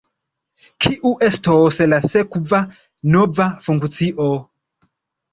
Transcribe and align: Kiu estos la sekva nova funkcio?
Kiu 0.83 1.09
estos 1.25 1.75
la 1.91 1.99
sekva 2.05 2.61
nova 3.17 3.45
funkcio? 3.67 4.31